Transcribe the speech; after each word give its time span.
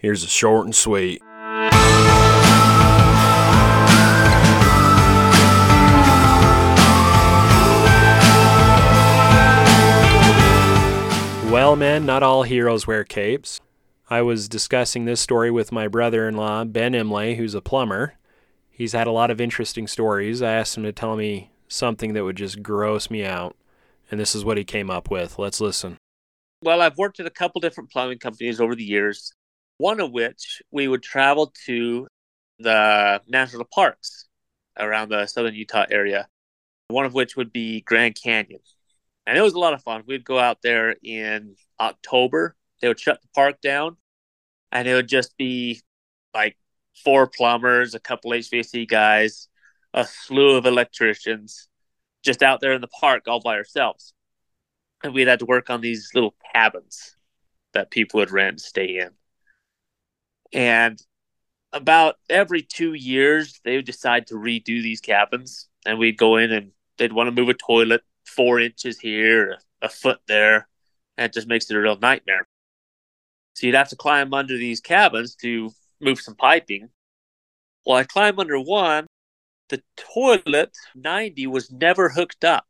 Here's 0.00 0.24
a 0.24 0.28
short 0.28 0.64
and 0.64 0.74
sweet. 0.74 1.20
Well, 11.52 11.76
men, 11.76 12.06
not 12.06 12.22
all 12.22 12.44
heroes 12.44 12.86
wear 12.86 13.04
capes. 13.04 13.60
I 14.08 14.22
was 14.22 14.48
discussing 14.48 15.04
this 15.04 15.20
story 15.20 15.50
with 15.50 15.70
my 15.70 15.86
brother 15.86 16.26
in 16.26 16.34
law, 16.34 16.64
Ben 16.64 16.94
Imlay, 16.94 17.34
who's 17.34 17.54
a 17.54 17.60
plumber. 17.60 18.14
He's 18.70 18.94
had 18.94 19.06
a 19.06 19.12
lot 19.12 19.30
of 19.30 19.38
interesting 19.38 19.86
stories. 19.86 20.40
I 20.40 20.52
asked 20.52 20.78
him 20.78 20.84
to 20.84 20.92
tell 20.92 21.14
me 21.14 21.50
something 21.68 22.14
that 22.14 22.24
would 22.24 22.36
just 22.36 22.62
gross 22.62 23.10
me 23.10 23.26
out, 23.26 23.54
and 24.10 24.18
this 24.18 24.34
is 24.34 24.46
what 24.46 24.56
he 24.56 24.64
came 24.64 24.88
up 24.88 25.10
with. 25.10 25.38
Let's 25.38 25.60
listen. 25.60 25.98
Well, 26.62 26.80
I've 26.80 26.96
worked 26.96 27.20
at 27.20 27.26
a 27.26 27.30
couple 27.30 27.60
different 27.60 27.90
plumbing 27.90 28.18
companies 28.18 28.62
over 28.62 28.74
the 28.74 28.84
years, 28.84 29.34
one 29.80 29.98
of 29.98 30.12
which 30.12 30.60
we 30.70 30.86
would 30.86 31.02
travel 31.02 31.54
to 31.64 32.06
the 32.58 33.18
national 33.26 33.64
parks 33.64 34.28
around 34.78 35.08
the 35.08 35.26
southern 35.26 35.54
Utah 35.54 35.86
area, 35.90 36.28
one 36.88 37.06
of 37.06 37.14
which 37.14 37.34
would 37.34 37.50
be 37.50 37.80
Grand 37.80 38.14
Canyon. 38.14 38.60
And 39.26 39.38
it 39.38 39.40
was 39.40 39.54
a 39.54 39.58
lot 39.58 39.72
of 39.72 39.82
fun. 39.82 40.02
We'd 40.06 40.22
go 40.22 40.38
out 40.38 40.58
there 40.62 40.96
in 41.02 41.56
October. 41.80 42.56
They 42.82 42.88
would 42.88 43.00
shut 43.00 43.22
the 43.22 43.28
park 43.34 43.62
down, 43.62 43.96
and 44.70 44.86
it 44.86 44.92
would 44.92 45.08
just 45.08 45.34
be 45.38 45.80
like 46.34 46.58
four 47.02 47.26
plumbers, 47.26 47.94
a 47.94 48.00
couple 48.00 48.32
HVAC 48.32 48.86
guys, 48.86 49.48
a 49.94 50.04
slew 50.04 50.56
of 50.56 50.66
electricians, 50.66 51.68
just 52.22 52.42
out 52.42 52.60
there 52.60 52.74
in 52.74 52.82
the 52.82 52.88
park 52.88 53.28
all 53.28 53.40
by 53.40 53.54
ourselves. 53.56 54.12
And 55.02 55.14
we'd 55.14 55.28
had 55.28 55.38
to 55.38 55.46
work 55.46 55.70
on 55.70 55.80
these 55.80 56.10
little 56.14 56.34
cabins 56.54 57.16
that 57.72 57.90
people 57.90 58.20
would 58.20 58.30
rent 58.30 58.50
and 58.50 58.60
stay 58.60 58.98
in. 58.98 59.12
And 60.52 61.00
about 61.72 62.16
every 62.28 62.62
two 62.62 62.94
years, 62.94 63.60
they 63.64 63.76
would 63.76 63.84
decide 63.86 64.26
to 64.28 64.34
redo 64.34 64.82
these 64.82 65.00
cabins, 65.00 65.68
and 65.86 65.98
we'd 65.98 66.18
go 66.18 66.36
in 66.36 66.50
and 66.52 66.72
they'd 66.98 67.12
want 67.12 67.28
to 67.28 67.32
move 67.32 67.48
a 67.48 67.54
toilet 67.54 68.02
four 68.24 68.60
inches 68.60 68.98
here, 68.98 69.58
a 69.82 69.88
foot 69.88 70.20
there, 70.26 70.68
and 71.16 71.26
it 71.26 71.32
just 71.32 71.48
makes 71.48 71.70
it 71.70 71.76
a 71.76 71.80
real 71.80 71.98
nightmare. 71.98 72.46
So 73.54 73.66
you'd 73.66 73.76
have 73.76 73.88
to 73.90 73.96
climb 73.96 74.32
under 74.32 74.56
these 74.56 74.80
cabins 74.80 75.34
to 75.36 75.70
move 76.00 76.20
some 76.20 76.34
piping. 76.34 76.88
Well, 77.84 77.96
I 77.96 78.04
climbed 78.04 78.38
under 78.38 78.58
one. 78.60 79.06
The 79.68 79.82
toilet 79.96 80.76
90 80.94 81.46
was 81.46 81.70
never 81.70 82.08
hooked 82.08 82.44
up. 82.44 82.64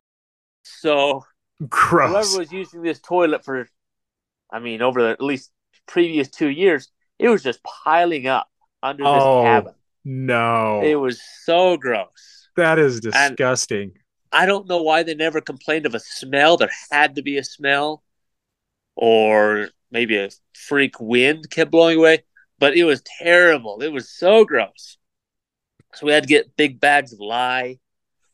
So 0.62 1.24
Gross. 1.68 2.10
whoever 2.10 2.38
was 2.38 2.52
using 2.52 2.82
this 2.82 3.00
toilet 3.00 3.44
for, 3.44 3.68
I 4.50 4.58
mean, 4.58 4.82
over 4.82 5.02
the, 5.02 5.08
at 5.10 5.22
least 5.22 5.50
previous 5.86 6.28
two 6.28 6.48
years, 6.48 6.90
it 7.20 7.28
was 7.28 7.42
just 7.42 7.62
piling 7.62 8.26
up 8.26 8.48
under 8.82 9.04
Oh. 9.06 9.12
this 9.42 9.48
cabin. 9.48 9.74
No. 10.04 10.82
It 10.82 10.94
was 10.96 11.20
so 11.44 11.76
gross. 11.76 12.48
that 12.56 12.78
is 12.78 13.00
disgusting. 13.00 13.92
I 14.32 14.44
don't 14.46 14.68
know 14.68 14.82
why 14.82 15.02
they 15.02 15.14
never 15.14 15.40
complained 15.40 15.86
of 15.86 15.94
a 15.94 16.00
smell. 16.00 16.56
There 16.56 16.70
had 16.90 17.14
to 17.16 17.22
be 17.22 17.36
a 17.38 17.44
smell, 17.44 18.02
or 18.96 19.70
maybe 19.90 20.16
a 20.18 20.30
freak 20.54 21.00
wind 21.00 21.48
kept 21.50 21.70
blowing 21.70 21.98
away. 21.98 22.24
But 22.58 22.76
it 22.76 22.84
was 22.84 23.02
terrible. 23.18 23.82
It 23.82 23.88
was 23.92 24.10
so 24.10 24.44
gross. 24.44 24.98
So 25.94 26.06
we 26.06 26.12
had 26.12 26.24
to 26.24 26.28
get 26.28 26.56
big 26.56 26.78
bags 26.80 27.12
of 27.12 27.20
lye, 27.20 27.78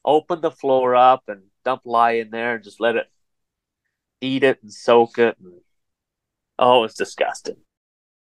open 0.05 0.41
the 0.41 0.51
floor 0.51 0.97
up, 0.97 1.25
and 1.29 1.42
dump 1.64 1.83
lye 1.84 2.12
in 2.12 2.31
there, 2.31 2.57
and 2.57 2.64
just 2.64 2.81
let 2.81 2.97
it 2.97 3.07
eat 4.20 4.42
it 4.45 4.61
and 4.62 4.73
soak 4.73 5.19
it. 5.19 5.37
And, 5.39 5.61
oh, 6.59 6.84
it's 6.84 6.95
disgusting. 6.95 7.57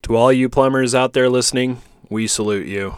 To 0.05 0.17
all 0.17 0.33
you 0.33 0.49
plumbers 0.49 0.95
out 0.95 1.13
there 1.13 1.29
listening, 1.29 1.81
we 2.09 2.27
salute 2.27 2.67
you. 2.67 2.95